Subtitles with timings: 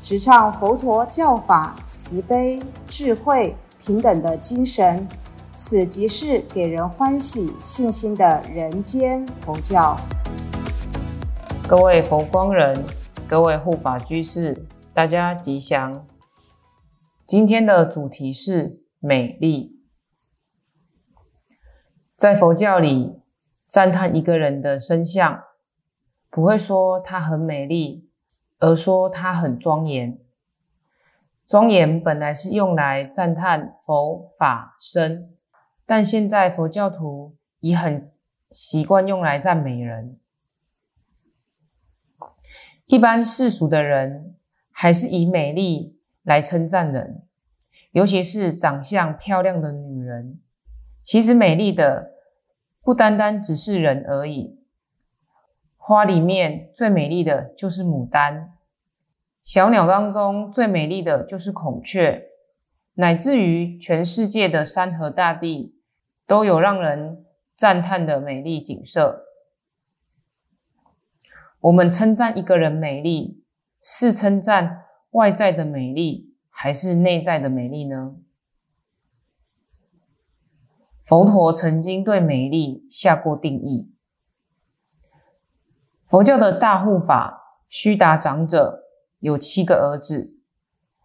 [0.00, 5.06] 直唱佛陀教法慈悲、智慧、平等的精神。
[5.52, 9.96] 此即是给人欢喜、信心的人间佛教。
[11.68, 12.84] 各位佛光人，
[13.28, 16.06] 各位护法居士，大家吉祥。
[17.26, 19.80] 今天的主题是美丽。
[22.14, 23.20] 在佛教里，
[23.66, 25.40] 赞叹一个人的身相，
[26.30, 28.07] 不会说他很美丽，
[28.58, 30.18] 而说她很庄严。
[31.46, 35.34] 庄严本来是用来赞叹佛法身。
[35.86, 38.12] 但现在佛教徒已很
[38.50, 40.20] 习惯用来赞美人，
[42.84, 44.36] 一般世俗的人
[44.70, 47.22] 还是以美丽来称赞人，
[47.92, 50.38] 尤其是长相漂亮的女人。
[51.02, 52.12] 其实美丽的
[52.82, 54.57] 不单单只是人而已，
[55.88, 58.52] 花里面最美丽的就是牡丹，
[59.42, 62.24] 小鸟当中最美丽的就是孔雀，
[62.92, 65.74] 乃至于全世界的山河大地。
[66.26, 69.24] 都有让人赞叹的美丽景色。
[71.60, 73.42] 我们称赞一个人美丽，
[73.82, 78.16] 是称赞外在的美丽，还是内在的美丽呢？
[81.02, 83.90] 佛陀曾经对美丽下过定义。
[86.08, 88.84] 佛教的大护法须达长者
[89.18, 90.38] 有七个儿子，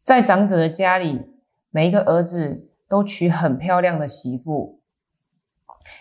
[0.00, 1.32] 在长者的家里，
[1.70, 4.80] 每一个儿子都娶很漂亮的媳妇。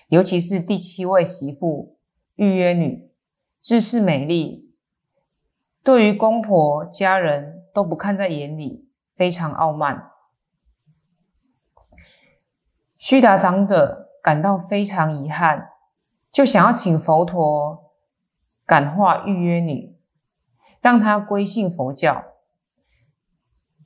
[0.10, 1.98] 尤其是第七位媳妇
[2.36, 3.12] 玉约女，
[3.60, 4.72] 自恃美丽，
[5.82, 10.12] 对于公婆家人都不看在眼里，非常傲慢。
[13.00, 15.72] 须达长者感到非常遗憾，
[16.32, 17.83] 就想要请佛陀
[18.66, 19.96] 感化玉约女，
[20.82, 22.24] 让她归信佛教，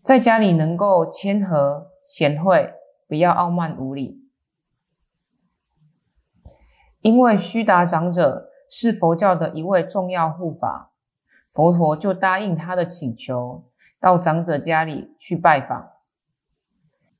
[0.01, 2.73] 在家里能够谦和贤惠，
[3.07, 4.23] 不要傲慢无礼。
[7.01, 10.91] 因为须达长者是佛教的一位重要护法，
[11.51, 13.65] 佛陀就答应他的请求，
[13.99, 15.91] 到长者家里去拜访。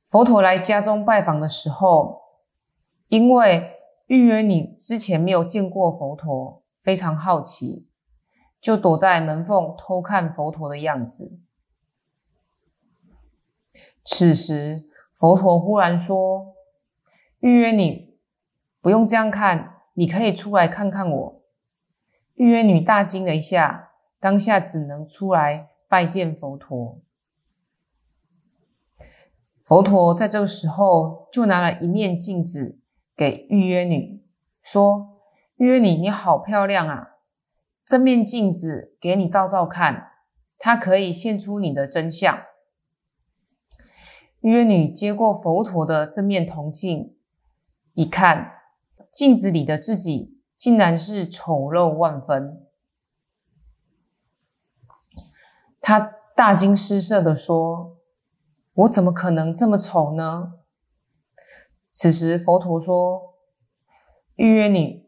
[0.05, 2.21] 佛陀来家中拜访的时候，
[3.07, 3.71] 因为
[4.07, 7.85] 预约女之前没有见过佛陀，非常好奇，
[8.61, 11.37] 就躲在门缝偷看佛陀的样子。
[14.05, 16.55] 此时，佛陀忽然说
[17.43, 18.17] ：“预约女，
[18.79, 21.41] 不用这样看。”你可以出来看看我。
[22.35, 27.01] 预约女大惊了一下，当下只能出来拜见佛陀。
[29.61, 32.79] 佛陀在这个时候就拿了一面镜子
[33.13, 34.23] 给预约女，
[34.61, 35.16] 说
[35.57, 37.17] ：“约女，你好漂亮啊！
[37.83, 40.11] 这面镜子给你照照看，
[40.57, 42.43] 它可以现出你的真相。”
[44.41, 47.15] 约女接过佛陀的这面铜镜，
[47.93, 48.53] 一看。
[49.09, 52.67] 镜子里的自己竟然是丑陋万分，
[55.81, 55.99] 他
[56.35, 57.97] 大惊失色的说
[58.75, 60.59] ：“我怎么可能这么丑呢？”
[61.91, 63.33] 此时佛陀说
[64.35, 65.06] ：“约女，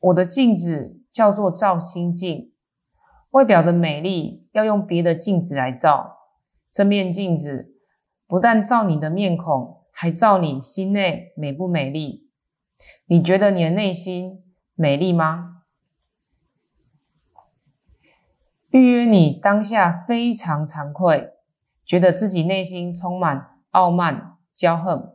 [0.00, 2.52] 我的镜子叫做照心镜，
[3.30, 6.16] 外表的美丽要用别的镜子来照。
[6.72, 7.74] 这面镜子
[8.26, 12.28] 不但照你的面孔，还照你心内美不美丽。”
[13.04, 14.42] 你觉得你的内心
[14.74, 15.64] 美丽吗？
[18.70, 21.34] 预约你当下非常惭愧，
[21.84, 25.14] 觉得自己内心充满傲慢、骄横。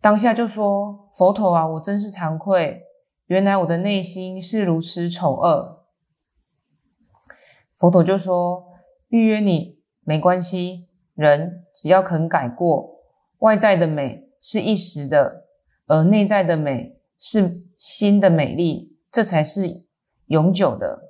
[0.00, 2.82] 当下就说：“佛陀啊，我真是惭愧，
[3.30, 5.86] 原来我的内心是如此丑恶。”
[7.78, 8.64] 佛陀就说
[9.06, 13.04] ：“预约你没关系，人只要肯改过，
[13.38, 15.46] 外在的美是一时的。”
[15.86, 19.84] 而内在的美是心的美丽，这才是
[20.26, 21.08] 永久的。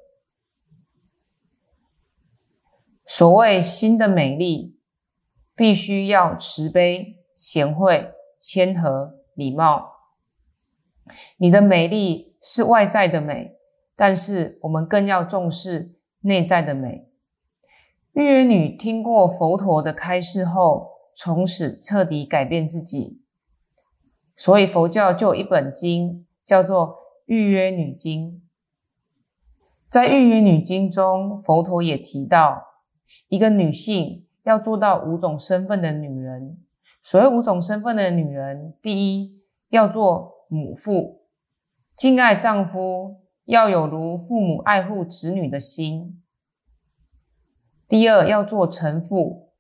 [3.05, 4.79] 所谓心的美丽，
[5.55, 10.00] 必须要慈悲、贤惠、谦和、礼貌。
[11.39, 13.57] 你的美丽是外在的美，
[13.97, 17.09] 但是我们更要重视内在的美。
[18.12, 23.21] 预约女听过佛陀的开示后，从此彻底改变自己。
[24.37, 26.89] 所以佛教就有一本经叫做
[27.27, 28.33] 《预约女经》。
[29.89, 32.65] 在《预约女经》中，佛陀也提到，
[33.29, 36.59] 一个女性要做到五种身份的女人。
[37.03, 41.23] 所谓五种身份的女人，第一要做母父，
[41.94, 46.20] 敬爱丈夫，要有如父母爱护子女的心；
[47.88, 49.52] 第二要做臣妇，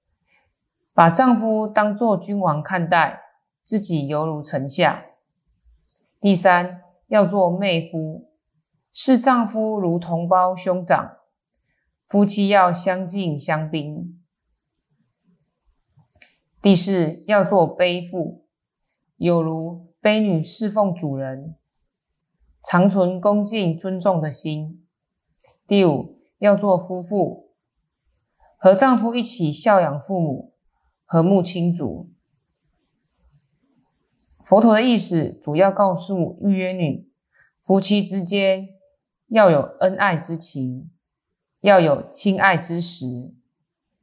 [0.92, 3.20] 把丈夫当作君王看待，
[3.62, 5.04] 自己犹如臣下；
[6.20, 8.28] 第三要做妹夫。
[8.92, 11.18] 视丈夫如同胞兄长，
[12.08, 14.20] 夫妻要相敬相宾。
[16.60, 18.44] 第四，要做背妇，
[19.16, 21.56] 有如卑女侍奉主人，
[22.62, 24.86] 常存恭敬尊重的心。
[25.66, 27.50] 第五，要做夫妇，
[28.56, 30.54] 和丈夫一起孝养父母，
[31.04, 32.10] 和睦亲族。
[34.42, 37.08] 佛陀的意思主要告诉预约女，
[37.60, 38.68] 夫妻之间。
[39.28, 40.90] 要有恩爱之情，
[41.60, 43.32] 要有亲爱之时。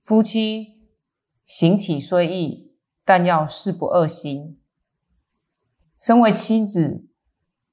[0.02, 0.88] 夫妻
[1.46, 2.72] 形体虽异，
[3.04, 4.58] 但要事不二心。
[6.00, 7.06] 身为妻子，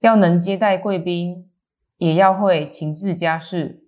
[0.00, 1.50] 要能接待贵宾，
[1.98, 3.84] 也要会情治家事，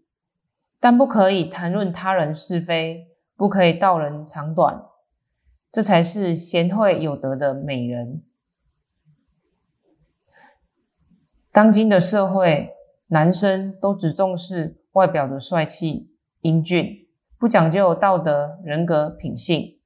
[0.78, 4.84] 但不可以谈论他人是非，不可以道人长短，
[5.72, 8.22] 这才是贤惠有德的美人。
[11.50, 12.72] 当今的社会。
[13.08, 16.10] 男生都只重视外表的帅气、
[16.40, 17.06] 英俊，
[17.38, 19.78] 不讲究道德、人格、品性；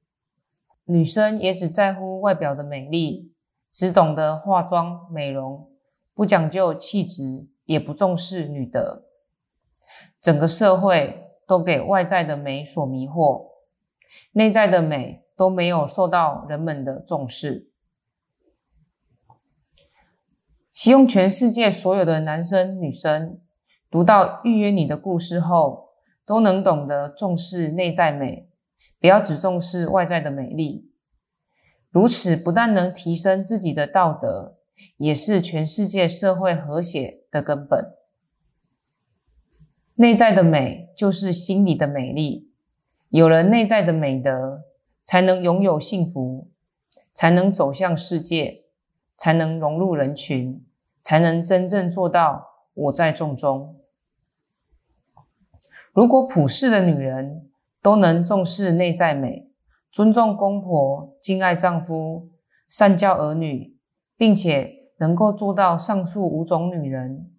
[0.85, 3.30] 女生也只在乎外表的美丽，
[3.71, 5.69] 只懂得化妆、美容，
[6.13, 9.05] 不讲究气质，也不重视女德。
[10.19, 13.47] 整个社会都给外在的美所迷惑，
[14.33, 17.69] 内在的美都没有受到人们的重视。
[20.73, 23.39] 希望全世界所有的男生女生
[23.89, 25.89] 读到预约你的故事后，
[26.25, 28.49] 都能懂得重视内在美，
[28.99, 30.90] 不要只重视外在的美丽。
[31.91, 34.57] 如此不但能提升自己的道德，
[34.97, 37.93] 也是全世界社会和谐的根本。
[39.95, 42.49] 内在的美就是心里的美丽，
[43.09, 44.63] 有了内在的美德，
[45.05, 46.49] 才能拥有幸福，
[47.13, 48.61] 才能走向世界。
[49.17, 50.65] 才能融入人群，
[51.03, 52.43] 才能真正做到
[52.73, 53.79] 我在众中。
[55.93, 57.47] 如果普世的女人
[57.83, 59.50] 都能重视内在美，
[59.91, 62.29] 尊重公婆，敬爱丈夫，
[62.69, 63.75] 善教儿女，
[64.15, 67.31] 并且能够做到上述五种女人，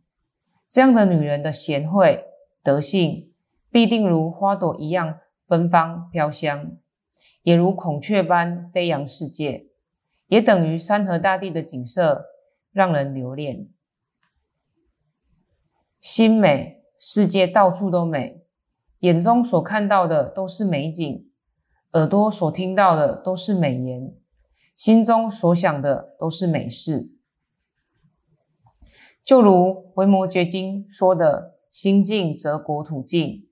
[0.68, 2.26] 这样的女人的贤惠
[2.62, 3.32] 德性，
[3.70, 6.76] 必定如花朵一样芬芳飘香，
[7.42, 9.68] 也如孔雀般飞扬世界。
[10.26, 12.24] 也等于山河大地的景色，
[12.70, 13.68] 让人留恋。
[16.00, 18.42] 心美，世界到处都美，
[19.00, 21.30] 眼中所看到的都是美景，
[21.92, 24.14] 耳朵所听到的都是美言，
[24.74, 27.12] 心中所想的都是美事。
[29.22, 29.52] 就如
[29.96, 33.28] 《维摩诘经》说的：“心静则国土静。”《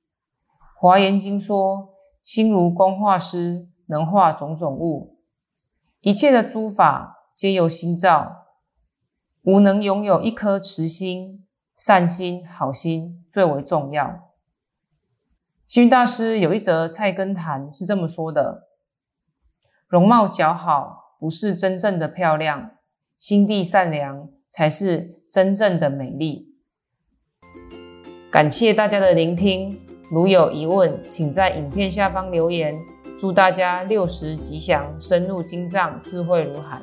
[0.80, 1.90] 华严经》说
[2.24, 5.18] ：“心如工画师，能画种种物。”
[6.00, 8.46] 一切的诸法皆由心造，
[9.42, 14.29] 吾能拥有一颗慈心、善心、好心最为重要。
[15.70, 18.66] 星云大师有一则菜根谭是这么说的：
[19.86, 22.72] 容貌姣好不是真正的漂亮，
[23.16, 26.56] 心地善良才是真正的美丽。
[28.32, 32.74] 感谢大家的聆听，如有疑问，请在影片下方留言。
[33.16, 36.82] 祝大家六十吉祥，深入经藏，智慧如海。